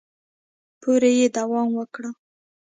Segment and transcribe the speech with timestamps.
[0.81, 2.11] پورې دوام وکړي